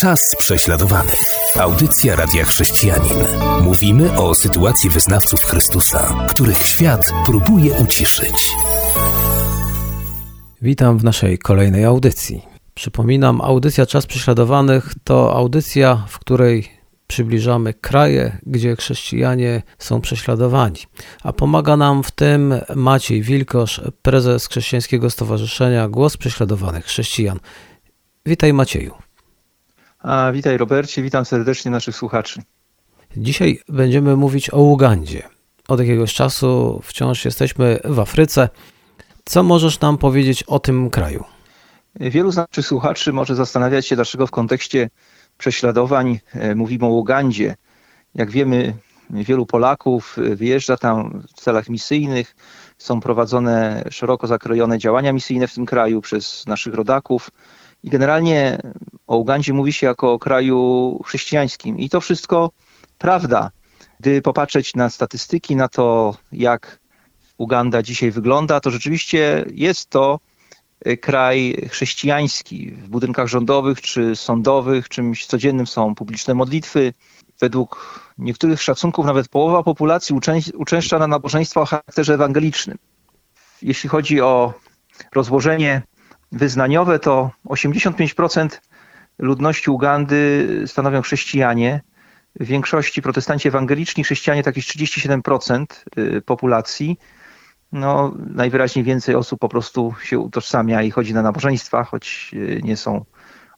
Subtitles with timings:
[0.00, 1.34] Czas prześladowanych.
[1.56, 3.18] Audycja Radia Chrześcijanin.
[3.62, 8.50] Mówimy o sytuacji wyznawców Chrystusa, których świat próbuje uciszyć.
[10.62, 12.42] Witam w naszej kolejnej audycji.
[12.74, 16.68] Przypominam, audycja Czas Prześladowanych to audycja, w której
[17.06, 20.80] przybliżamy kraje, gdzie chrześcijanie są prześladowani.
[21.22, 27.38] A pomaga nam w tym Maciej Wilkosz, prezes Chrześcijańskiego Stowarzyszenia Głos Prześladowanych Chrześcijan.
[28.26, 29.07] Witaj Macieju.
[29.98, 32.42] A, witaj Robercie, witam serdecznie naszych słuchaczy.
[33.16, 35.22] Dzisiaj będziemy mówić o Ugandzie.
[35.68, 38.48] Od jakiegoś czasu wciąż jesteśmy w Afryce.
[39.24, 41.24] Co możesz nam powiedzieć o tym kraju?
[42.00, 44.90] Wielu z naszych słuchaczy może zastanawiać się, dlaczego w kontekście
[45.38, 47.56] prześladowań e, mówimy o Ugandzie.
[48.14, 48.74] Jak wiemy,
[49.10, 52.36] wielu Polaków wyjeżdża tam w celach misyjnych.
[52.78, 57.30] Są prowadzone szeroko zakrojone działania misyjne w tym kraju przez naszych rodaków.
[57.82, 58.58] I generalnie
[59.08, 61.78] o Ugandzie mówi się jako o kraju chrześcijańskim.
[61.78, 62.50] I to wszystko
[62.98, 63.50] prawda.
[64.00, 66.78] Gdy popatrzeć na statystyki, na to, jak
[67.38, 70.20] Uganda dzisiaj wygląda, to rzeczywiście jest to
[70.84, 72.70] e, kraj chrześcijański.
[72.70, 76.92] W budynkach rządowych czy sądowych czymś codziennym są publiczne modlitwy.
[77.40, 80.16] Według niektórych szacunków nawet połowa populacji
[80.54, 82.78] uczęszcza na nabożeństwa o charakterze ewangelicznym.
[83.62, 84.54] Jeśli chodzi o
[85.14, 85.82] rozłożenie
[86.32, 88.48] wyznaniowe, to 85%
[89.18, 91.80] ludności Ugandy stanowią chrześcijanie.
[92.40, 95.66] W większości protestanci ewangeliczni, chrześcijanie to jakieś 37%
[95.98, 96.98] y, populacji.
[97.72, 102.76] No, najwyraźniej więcej osób po prostu się utożsamia i chodzi na nabożeństwa, choć y, nie
[102.76, 103.04] są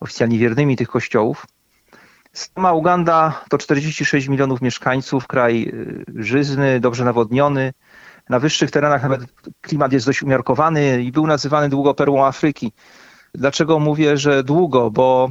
[0.01, 1.47] oficjalnie wiernymi tych kościołów.
[2.33, 7.73] Sama Uganda to 46 milionów mieszkańców, kraj y, żyzny, dobrze nawodniony.
[8.29, 9.21] Na wyższych terenach nawet
[9.61, 12.73] klimat jest dość umiarkowany i był nazywany długo perłą Afryki.
[13.35, 14.91] Dlaczego mówię, że długo?
[14.91, 15.31] Bo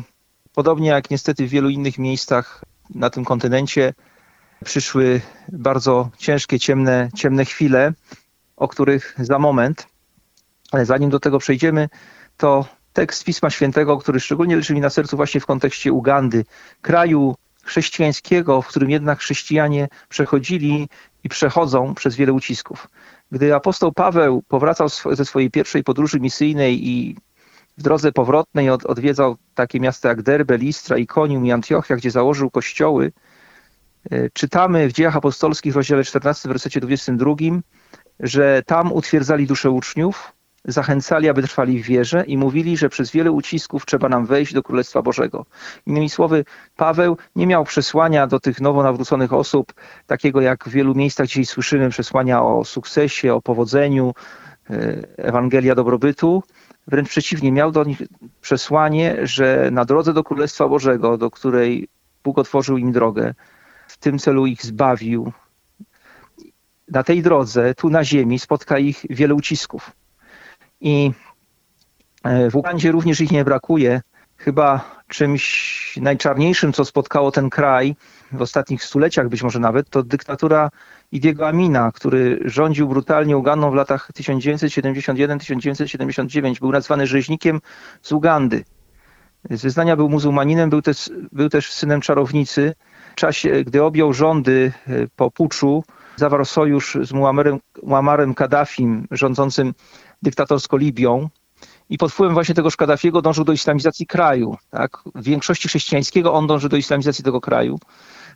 [0.60, 2.64] podobnie jak niestety w wielu innych miejscach
[2.96, 3.94] na tym kontynencie
[4.66, 5.22] przyszły
[5.52, 7.94] bardzo ciężkie, ciemne, ciemne chwile,
[8.58, 9.88] o których za moment.
[10.72, 11.90] Ale zanim do tego przejdziemy,
[12.38, 16.46] to tekst Pisma Świętego, który szczególnie leży mi na sercu właśnie w kontekście Ugandy,
[16.82, 20.90] kraju chrześcijańskiego, w którym jednak chrześcijanie przechodzili
[21.24, 22.88] i przechodzą przez wiele ucisków.
[23.32, 27.16] Gdy apostoł Paweł powracał ze swojej pierwszej podróży misyjnej i
[27.80, 32.50] w drodze powrotnej od, odwiedzał takie miasta jak Derbe, Listra, Ikonium i Antiochia, gdzie założył
[32.50, 33.12] kościoły,
[34.12, 37.36] e, czytamy w dziejach apostolskich rozdziale 14, wersecie 22,
[38.20, 40.34] że tam utwierdzali duszę uczniów,
[40.66, 44.64] zachęcali, aby trwali w wierze i mówili, że przez wiele ucisków trzeba nam wejść do
[44.64, 45.46] Królestwa Bożego.
[45.86, 49.74] Innymi słowy, Paweł nie miał przesłania do tych nowo nawróconych osób,
[50.08, 54.14] takiego jak w wielu miejscach dzisiaj słyszymy, przesłania o sukcesie, o powodzeniu,
[54.70, 56.44] e, Ewangelia dobrobytu.
[56.90, 58.02] Wręcz przeciwnie, miał do nich
[58.42, 61.88] przesłanie, że na drodze do Królestwa Bożego, do której
[62.24, 63.34] Bóg otworzył im drogę,
[63.88, 65.32] w tym celu ich zbawił.
[66.88, 69.92] Na tej drodze, tu na ziemi, spotka ich wiele ucisków.
[70.82, 71.12] I
[72.24, 74.02] e, w Ugandzie również ich nie brakuje.
[74.38, 77.96] Chyba czymś najczarniejszym, co spotkało ten kraj
[78.32, 80.70] w ostatnich stuleciach, być może nawet, to dyktatura
[81.12, 86.60] Idiego Amina, który rządził brutalnie Ugandą w latach 1971-1979.
[86.60, 87.62] Był nazwany rzeźnikiem
[88.02, 88.64] z Ugandy.
[89.50, 92.76] Z wyznania był muzułmaninem, był też, był też synem czarownicy.
[93.12, 95.84] W czasie, gdy objął rządy e, po puczu,
[96.16, 99.74] zawarł sojusz z Muammarem, Muammarem Kaddafim, rządzącym
[100.22, 101.30] dyktatorsko Libią
[101.90, 104.58] i pod wpływem właśnie tego Kaddafiego dążył do islamizacji kraju.
[104.70, 104.98] Tak?
[105.16, 107.80] W większości chrześcijańskiego on dąży do islamizacji tego kraju.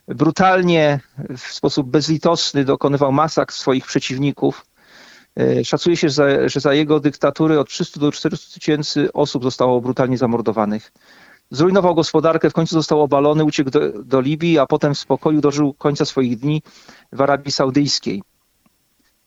[0.08, 1.00] Brutalnie,
[1.38, 4.66] w sposób bezlitosny dokonywał masakr swoich przeciwników.
[5.40, 9.82] E, szacuje się, że że za jego dyktatury od 300 do 400 tysięcy osób zostało
[9.82, 10.92] brutalnie zamordowanych.
[11.52, 15.74] Zrujnował gospodarkę, w końcu został obalony, uciekł do, do Libii, a potem w spokoju dożył
[15.74, 16.62] końca swoich dni
[17.12, 18.24] w Arabii Saudyjskiej.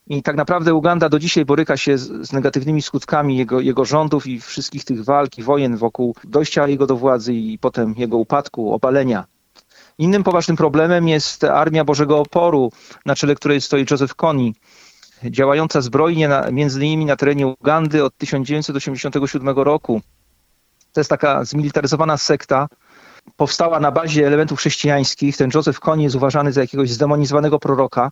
[0.06, 4.26] I tak naprawdę Uganda do dzisiaj boryka się z, z, negatywnymi skutkami jego, jego rządów
[4.26, 8.74] i wszystkich tych walk i wojen wokół dojścia jego do władzy i potem jego upadku,
[8.74, 9.24] obalenia.
[9.98, 12.72] Innym poważnym problemem jest Armia Bożego Oporu,
[13.06, 14.52] na czele której stoi Joseph Kony,
[15.24, 20.00] działająca zbrojnie na, między innymi na terenie Ugandy od 1987 roku.
[20.92, 22.68] To jest taka zmilitaryzowana sekta,
[23.36, 25.36] powstała na bazie elementów chrześcijańskich.
[25.36, 28.10] Ten Joseph Kony jest uważany za jakiegoś zdemonizowanego proroka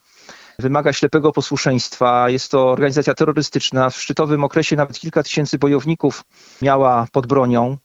[0.58, 2.30] wymaga ślepego posłuszeństwa.
[2.30, 3.90] Jest to organizacja terrorystyczna.
[3.90, 6.24] W szczytowym okresie nawet kilka tysięcy bojowników
[6.62, 7.76] miała pod bronią.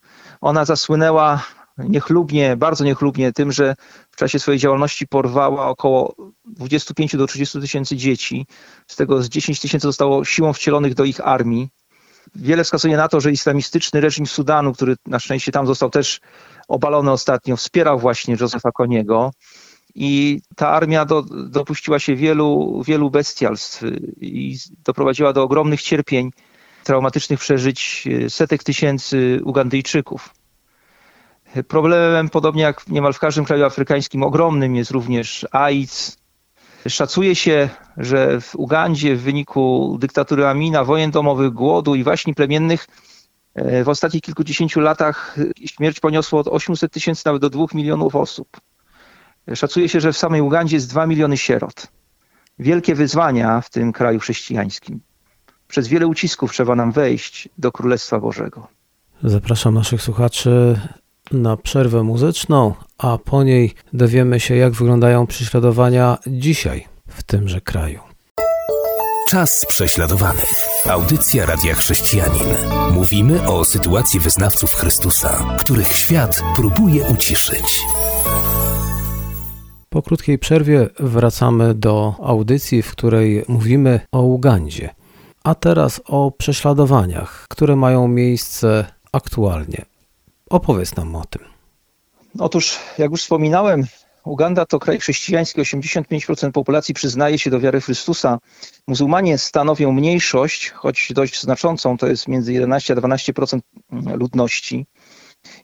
[0.42, 1.44] Ona zasłynęła
[1.78, 3.76] niechlubnie, bardzo niechlubnie tym, że
[4.12, 8.46] w czasie swojej działalności porwała około 25 do 30 tysięcy dzieci.
[8.88, 11.70] Z tego z 10 tysięcy zostało siłą wcielonych do ich armii.
[12.36, 16.20] Wiele wskazuje na to, że islamistyczny reżim Sudanu, który na szczęście tam został też
[16.68, 19.32] obalony ostatnio, wspierał właśnie Józefa Koniego.
[19.96, 23.84] I ta armia do, dopuściła się wielu, wielu bestialstw
[24.22, 26.32] i doprowadziła do ogromnych cierpień,
[26.84, 30.30] traumatycznych przeżyć setek tysięcy Ugandyjczyków.
[31.68, 36.18] Problemem, podobnie jak niemal w każdym kraju afrykańskim, ogromnym jest również AIDS.
[36.88, 42.88] Szacuje się, że w Ugandzie w wyniku dyktatury Amina, wojen domowych, głodu i waśni plemiennych
[43.56, 48.48] e, w ostatnich kilkudziesięciu latach śmierć poniosło od 800 tysięcy nawet do 2 milionów osób.
[49.56, 51.88] Szacuje się, że w samej Ugandzie jest 2 miliony sierot.
[52.60, 55.00] Wielkie wyzwania w tym kraju chrześcijańskim.
[55.68, 58.68] Przez wiele ucisków trzeba nam wejść do Królestwa Bożego.
[59.24, 60.80] Zapraszam naszych słuchaczy
[61.32, 68.00] na przerwę muzyczną, a po niej dowiemy się, jak wyglądają prześladowania dzisiaj w tymże kraju.
[69.30, 70.66] Czas prześladowanych.
[70.90, 72.48] Audycja Radia Chrześcijanin.
[72.92, 77.82] Mówimy o sytuacji wyznawców Chrystusa, których świat próbuje uciszyć.
[79.90, 84.90] Po krótkiej przerwie wracamy do audycji, w której mówimy o Ugandzie,
[85.44, 89.86] a teraz o prześladowaniach, które mają miejsce aktualnie.
[90.50, 91.42] Opowiedz nam o tym.
[92.40, 93.84] Otóż, jak już wspominałem,
[94.26, 98.40] Uganda to kraj chrześcijański, 85% populacji przyznaje się do wiary Chrystusa.
[98.88, 103.60] Muzułmanie stanowią mniejszość, choć dość znaczącą, to jest między 11 a 12%
[104.16, 104.86] ludności.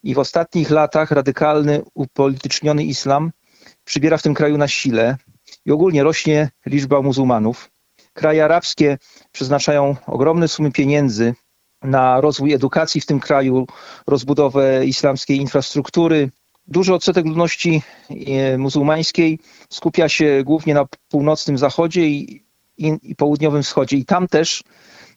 [0.04, 3.32] I w ostatnich latach radykalny, upolityczniony islam
[3.86, 5.18] przybiera w tym kraju na sile
[5.66, 7.72] i ogólnie rośnie liczba muzułmanów.
[8.14, 8.98] Kraje arabskie
[9.32, 11.34] przeznaczają ogromne sumy pieniędzy
[11.82, 13.68] na rozwój edukacji w tym kraju,
[14.08, 16.32] rozbudowę islamskiej infrastruktury.
[16.68, 19.40] Duży odsetek ludności e, muzułmańskiej
[19.70, 22.44] skupia się głównie na północnym zachodzie i,
[22.78, 23.98] i, i południowym wschodzie.
[23.98, 24.64] I tam też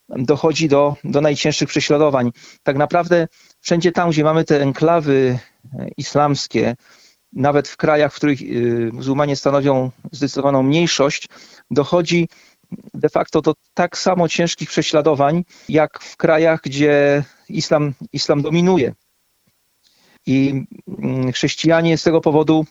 [0.08, 2.32] dochodzi do, do najcięższych prześladowań.
[2.62, 3.28] Tak naprawdę
[3.60, 5.38] wszędzie tam, gdzie mamy te enklawy
[5.78, 6.76] e, islamskie,
[7.32, 8.44] nawet w krajach, w których e,
[8.92, 11.28] muzułmanie stanowią zdecydowaną mniejszość,
[11.70, 12.28] dochodzi
[12.94, 18.94] de facto do tak samo ciężkich prześladowań, jak w krajach, gdzie islam, islam dominuje.
[20.26, 20.64] I
[20.98, 22.66] mm, chrześcijanie z tego powodu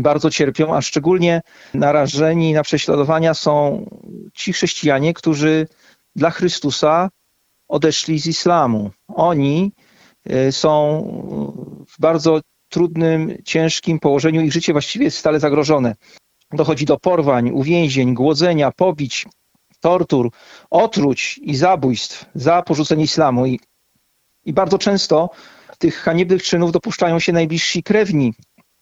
[0.00, 1.42] bardzo cierpią, a szczególnie
[1.74, 3.86] narażeni na prześladowania są
[4.34, 5.68] ci chrześcijanie, którzy
[6.16, 7.10] dla Chrystusa
[7.68, 8.90] odeszli z islamu.
[9.08, 9.72] Oni
[10.24, 11.02] e, są
[11.88, 12.40] w bardzo
[12.74, 15.94] trudnym, ciężkim położeniu, ich życie właściwie jest stale zagrożone.
[16.52, 19.26] Dochodzi do porwań, uwięzień, głodzenia, pobić,
[19.80, 20.30] tortur,
[20.70, 23.46] otruć i zabójstw za porzucenie islamu.
[23.46, 23.60] I,
[24.44, 25.30] i bardzo często
[25.78, 28.34] tych haniebnych czynów dopuszczają się najbliżsi krewni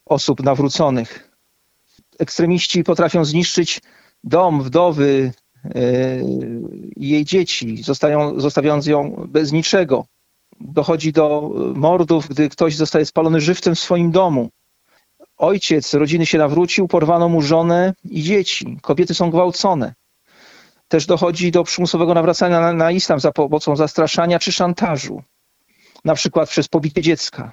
[0.06, 1.31] osób nawróconych.
[2.19, 3.81] Ekstremiści potrafią zniszczyć
[4.25, 5.33] dom wdowy
[6.97, 10.06] i jej dzieci, zostają, zostawiając ją bez niczego.
[10.64, 14.50] Dochodzi do mordów, gdy ktoś zostaje spalony żywcem w swoim domu.
[15.37, 18.79] Ojciec rodziny się nawrócił, porwano mu żonę i dzieci.
[18.82, 19.94] Kobiety są gwałcone.
[20.88, 25.23] Też dochodzi do przymusowego nawracania na, na islam za pomocą zastraszania czy szantażu,
[26.05, 27.53] na przykład przez pobicie dziecka.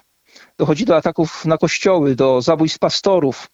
[0.58, 3.50] Dochodzi do ataków na kościoły, do zabójstw pastorów.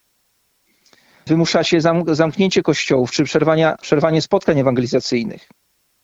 [1.28, 3.24] Wymusza się zamknięcie kościołów czy
[3.81, 5.50] przerwanie spotkań ewangelizacyjnych.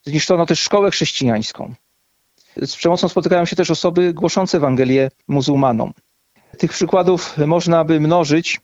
[0.05, 1.73] Zniszczono też szkołę chrześcijańską.
[2.61, 5.93] Z przemocą spotykają się też osoby głoszące Ewangelię muzułmanom.
[6.57, 8.59] Tych przykładów można by mnożyć.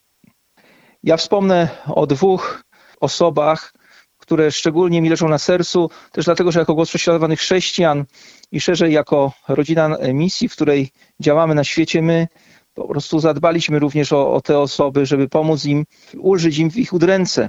[1.02, 2.62] Ja wspomnę o dwóch
[3.00, 3.72] osobach,
[4.18, 8.04] które szczególnie mi leżą na sercu, też dlatego, że jako głos prześladowanych chrześcijan
[8.52, 10.90] i szerzej jako rodzina misji, w której
[11.20, 12.26] działamy na świecie, my
[12.74, 15.84] po prostu zadbaliśmy również o, o te osoby, żeby pomóc im,
[16.18, 17.48] ulżyć im w ich udręce.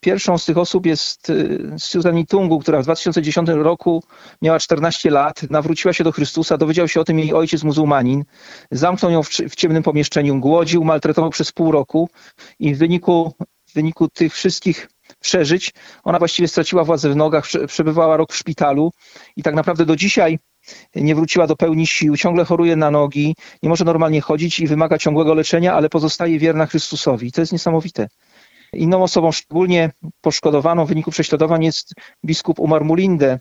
[0.00, 4.02] Pierwszą z tych osób jest y, Susan Tungu, która w 2010 roku
[4.42, 8.24] miała 14 lat, nawróciła się do Chrystusa, dowiedział się o tym jej ojciec muzułmanin,
[8.70, 12.08] zamknął ją w, ciemnym pomieszczeniu, głodził, maltretował przez pół roku
[12.58, 13.34] i w wyniku,
[13.66, 14.88] w wyniku tych wszystkich
[15.20, 15.74] przeżyć.
[16.04, 18.92] Ona właściwie straciła władzę w nogach, przebywała rok w szpitalu
[19.36, 20.38] i tak naprawdę do dzisiaj
[20.94, 24.98] nie wróciła do pełni sił, ciągle choruje na nogi, nie może normalnie chodzić i wymaga
[24.98, 27.32] ciągłego leczenia, ale pozostaje wierna Chrystusowi.
[27.32, 28.08] To jest niesamowite.
[28.72, 31.94] Inną osobą szczególnie poszkodowaną w wyniku prześladowań jest
[32.24, 33.40] biskup Umar Mulinde,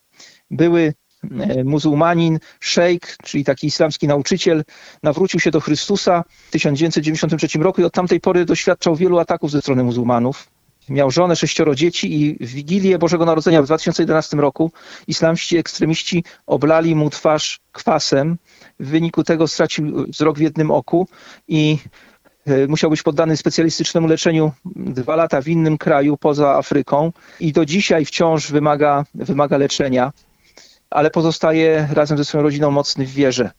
[0.51, 0.93] były
[1.23, 4.63] e, muzułmanin, szejk, czyli taki islamski nauczyciel,
[5.03, 9.61] nawrócił się do Chrystusa w 1993 roku i od tamtej pory doświadczał wielu ataków ze
[9.61, 10.47] strony muzułmanów.
[10.89, 14.71] Miał żonę, sześcioro dzieci i w Wigilię Bożego Narodzenia w 2011 roku.
[15.07, 18.37] Islamści ekstremiści oblali mu twarz kwasem.
[18.79, 21.07] W wyniku tego stracił wzrok w jednym oku
[21.47, 21.77] i
[22.67, 28.05] musiał być poddany specjalistycznemu leczeniu dwa lata w innym kraju poza Afryką i do dzisiaj
[28.05, 30.11] wciąż wymaga, wymaga leczenia.
[30.89, 33.51] ale pozostaje razem ze swoją rodziną mocny w wierze.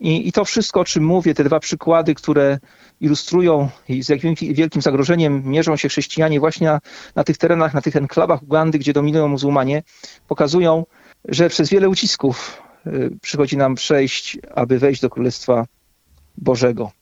[0.00, 2.58] I, I to wszystko, o czym mówię, te dwa przykłady, które
[3.00, 3.68] ilustrują,
[4.00, 6.80] z jakim wielkim zagrożeniem mierzą się chrześcijanie właśnie na,
[7.14, 9.82] na tych terenach, na tych enklawach Ugandy, gdzie dominują muzułmanie,
[10.28, 10.86] pokazują,
[11.28, 15.66] że przez wiele ucisków y, przychodzi nam przejść, aby wejść do Królestwa
[16.38, 17.01] Bożego.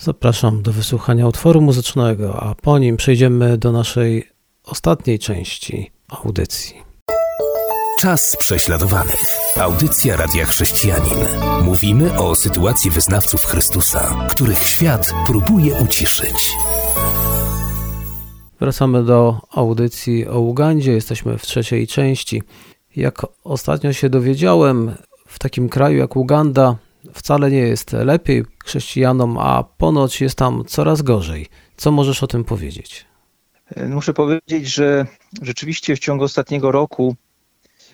[0.00, 4.28] Zapraszam do wysłuchania utworu muzycznego, a po nim przejdziemy do naszej
[4.64, 6.76] ostatniej części audycji.
[8.00, 9.20] Czas prześladowanych.
[9.56, 11.18] Audycja Radia Chrześcijanin.
[11.62, 16.52] Mówimy o sytuacji wyznawców Chrystusa, których świat próbuje uciszyć.
[18.60, 20.92] Wracamy do audycji o Ugandzie.
[20.92, 22.42] Jesteśmy w trzeciej części.
[22.96, 24.94] Jak ostatnio się dowiedziałem,
[25.28, 26.76] w takim kraju jak Uganda
[27.14, 31.46] wcale nie jest lepiej chrześcijanom, a ponoć jest tam coraz gorzej.
[31.76, 33.06] Co możesz o tym powiedzieć?
[33.88, 35.06] Muszę powiedzieć, że
[35.42, 37.16] rzeczywiście w ciągu ostatniego roku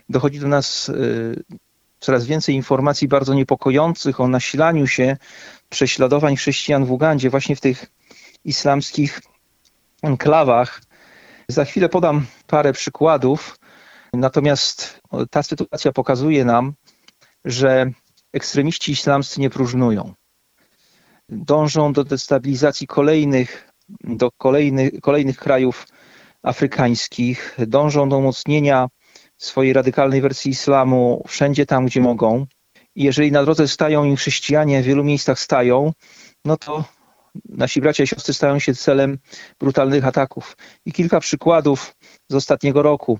[0.09, 1.45] dochodzi do nas y,
[2.01, 5.17] coraz więcej informacji bardzo niepokojących o nasilaniu się
[5.69, 7.87] prześladowań chrześcijan w Ugandzie, właśnie w tych
[8.45, 9.21] islamskich
[10.03, 10.83] enklawach.
[11.49, 13.59] Za chwilę podam parę przykładów,
[14.13, 16.73] natomiast ta sytuacja pokazuje nam,
[17.45, 17.91] że
[18.35, 20.15] ekstremiści islamscy nie próżnują.
[21.29, 23.73] Dążą do destabilizacji kolejnych,
[24.05, 25.87] do kolejnych, kolejnych krajów
[26.43, 28.89] afrykańskich, dążą do umocnienia
[29.39, 32.47] swojej radykalnej wersji islamu wszędzie tam, gdzie mogą.
[32.95, 35.93] I jeżeli na drodze stają im chrześcijanie, w wielu miejscach stają,
[36.45, 36.85] no to
[37.49, 39.19] nasi bracia i siostry stają się celem
[39.61, 40.57] brutalnych ataków.
[40.87, 41.95] I kilka przykładów
[42.29, 43.19] z ostatniego roku.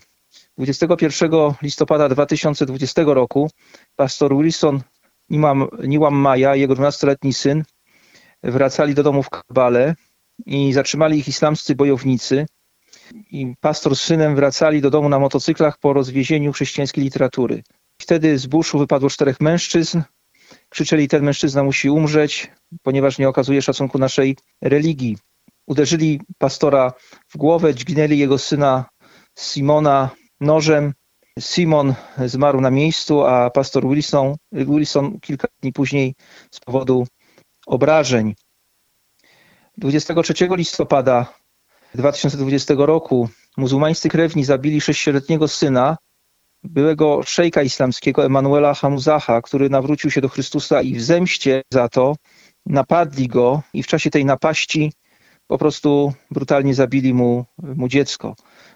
[0.59, 1.31] 21
[1.63, 3.51] listopada 2020 roku
[3.97, 4.83] pastor Wilson
[5.31, 7.65] Niłam, Niłam Maja, jego 12-letni syn,
[8.43, 9.95] wracali do domu w Kabale
[10.47, 12.47] i zatrzymali ich islamscy bojownicy
[13.31, 17.63] i pastor z synem wracali do domu na motocyklach po rozwiezieniu chrześcijańskiej literatury.
[18.01, 20.03] Wtedy z buszu wypadło czterech mężczyzn.
[20.69, 22.51] Krzyczeli, ten mężczyzna musi umrzeć,
[22.83, 25.17] ponieważ nie okazuje szacunku naszej religii.
[25.67, 26.93] Uderzyli pastora
[27.29, 28.85] w głowę, dźgnęli jego syna
[29.39, 30.93] Simona nożem.
[31.41, 31.95] Simon
[32.27, 36.15] zmarł na miejscu, a pastor Wilson, Wilson kilka dni później
[36.51, 37.07] z powodu
[37.67, 38.35] obrażeń.
[39.79, 41.27] 23 listopada
[41.95, 45.97] 2020 roku muzułmańscy krewni zabili sześcioletniego syna
[46.63, 52.17] byłego szejka islamskiego Emanuela Hamuzaha, który nawrócił się do Chrystusa i w zemście za to
[52.67, 54.93] napadli go i w czasie tej napaści
[55.47, 58.35] po prostu brutalnie zabili mu, mu dziecko.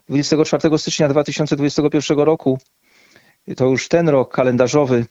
[0.08, 2.58] 24 stycznia 2021 roku,
[3.56, 5.06] to już ten rok kalendarzowy,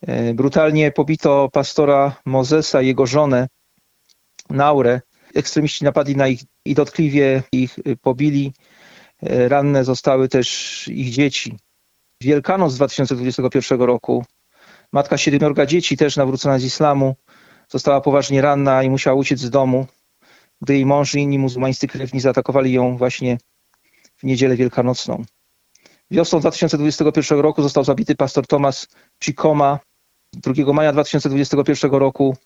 [0.00, 3.48] e, brutalnie pobito pastora Mozesa i jego żonę
[4.50, 5.00] Naurę.
[5.34, 8.52] Ekstremiści napadli na ich i dotkliwie ich y, pobili.
[9.22, 11.58] E, ranne zostały też ich dzieci.
[12.20, 14.24] Wielkanoc 2021 roku.
[14.92, 17.16] Matka siedmiorga dzieci, też nawrócona z islamu,
[17.68, 19.86] została poważnie ranna i musiała uciec z domu,
[20.62, 23.38] gdy jej mąż i inni muzułmańscy krewni zaatakowali ją właśnie
[24.22, 25.24] niedzielę wielkanocną.
[26.10, 28.86] Wiosną 2021 roku został zabity pastor Tomasz
[29.24, 29.78] Chikoma.
[30.32, 32.36] 2 maja 2021 roku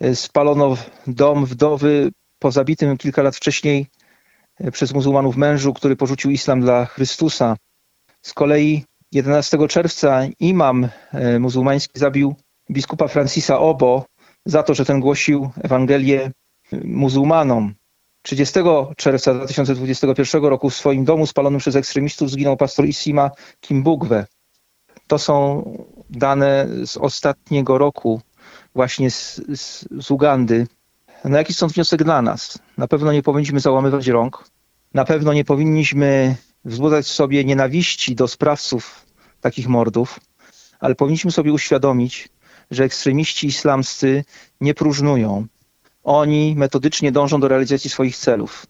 [0.00, 3.86] e, spalono dom wdowy po zabitym kilka lat wcześniej
[4.60, 7.56] e, przez muzułmanów mężu, który porzucił islam dla Chrystusa.
[8.22, 12.34] Z kolei 11 czerwca imam e, muzułmański zabił
[12.70, 14.04] biskupa Francisa Obo
[14.44, 16.30] za to, że ten głosił Ewangelię
[16.84, 17.74] muzułmanom.
[18.26, 18.60] 30
[18.96, 23.30] czerwca 2021 roku w swoim domu spalonym przez ekstremistów zginął pastor Isima
[23.60, 24.26] Kimbugwe.
[25.06, 25.62] To są
[26.10, 28.20] dane z ostatniego roku
[28.74, 30.66] właśnie z, z, z Ugandy.
[31.24, 32.58] No jaki stąd wniosek dla nas?
[32.78, 34.44] Na pewno nie powinniśmy załamywać rąk.
[34.94, 39.06] Na pewno nie powinniśmy wzbudzać w sobie nienawiści do sprawców
[39.40, 40.20] takich mordów,
[40.80, 42.28] ale powinniśmy sobie uświadomić,
[42.70, 44.24] że ekstremiści islamscy
[44.60, 45.46] nie próżnują.
[46.06, 48.66] Oni metodycznie dążą do realizacji swoich celów.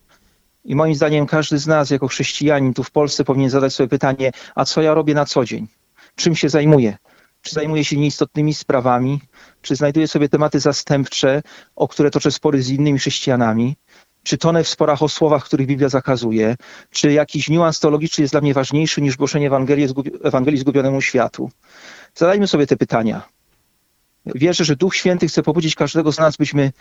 [0.64, 4.32] I moim zdaniem każdy z nas, jako chrześcijanin tu w Polsce, powinien zadać sobie pytanie,
[4.54, 5.66] a co ja robię na co dzień?
[6.14, 6.96] Czym się zajmuję?
[7.42, 9.20] czy zajmuje się nieistotnymi sprawami,
[9.62, 11.42] czy znajduje sobie tematy zastępcze,
[11.76, 13.76] o które toczę spory z innymi chrześcijanami,
[14.22, 16.56] czy tonę w sporach o słowach, których Biblia zakazuje,
[16.90, 19.86] czy jakiś niuans teologiczny jest dla mnie ważniejszy niż głoszenie Ewangelii,
[20.22, 21.50] Ewangelii zgubionemu światu.
[22.14, 23.22] Zadajmy sobie te pytania.
[24.26, 26.72] Wierzę, że Duch Święty chce pobudzić każdego z nas, byśmy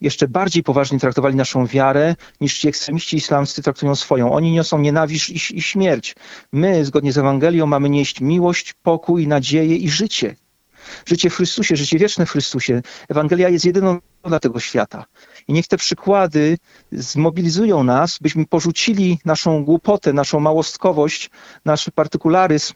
[0.00, 4.32] jeszcze bardziej poważnie traktowali naszą wiarę, niż ci ekstremiści islamscy traktują swoją.
[4.32, 6.14] Oni niosą nienawiść i, i śmierć.
[6.52, 10.36] My, zgodnie z Ewangelią, mamy nieść miłość, pokój, nadzieję i życie.
[11.06, 12.82] Życie w Chrystusie, życie wieczne w Chrystusie.
[13.08, 15.04] Ewangelia jest jedyną dla tego świata.
[15.48, 16.58] I niech te przykłady
[16.92, 21.30] zmobilizują nas, byśmy porzucili naszą głupotę, naszą małostkowość,
[21.64, 22.74] nasz partykularyzm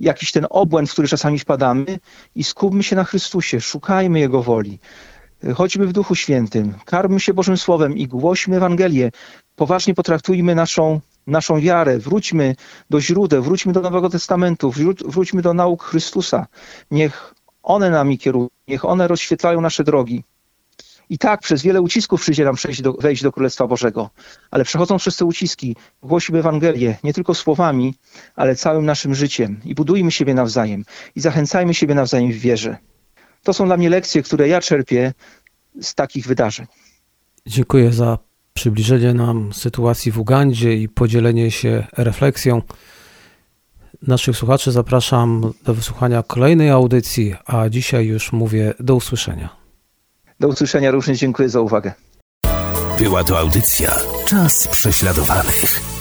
[0.00, 1.98] jakiś ten obłęd, w który czasami wpadamy
[2.34, 4.78] i skupmy się na Chrystusie, szukajmy Jego woli.
[5.54, 9.10] Chodźmy w Duchu Świętym, karmmy się Bożym Słowem i głośmy Ewangelię.
[9.56, 12.56] Poważnie potraktujmy naszą, naszą wiarę, wróćmy
[12.90, 14.72] do źródeł, wróćmy do Nowego Testamentu,
[15.06, 16.46] wróćmy do nauk Chrystusa.
[16.90, 20.24] Niech one nami kierują, niech one rozświetlają nasze drogi.
[21.10, 24.10] I tak przez wiele ucisków przyjdzie nam do, wejść do Królestwa Bożego.
[24.50, 27.94] Ale przechodząc przez te uciski, głosimy Ewangelię nie tylko słowami,
[28.36, 29.60] ale całym naszym życiem.
[29.64, 30.84] I budujmy siebie nawzajem.
[31.16, 32.76] I zachęcajmy siebie nawzajem w wierze.
[33.46, 35.12] To są dla mnie lekcje, które ja czerpię
[35.80, 36.66] z takich wydarzeń.
[37.46, 38.18] Dziękuję za
[38.54, 42.62] przybliżenie nam sytuacji w Ugandzie i podzielenie się refleksją.
[44.02, 49.56] Naszych słuchaczy zapraszam do wysłuchania kolejnej audycji, a dzisiaj już mówię do usłyszenia.
[50.40, 51.92] Do usłyszenia również dziękuję za uwagę.
[52.98, 53.96] Była to audycja
[54.28, 55.95] Czas prześladowanych.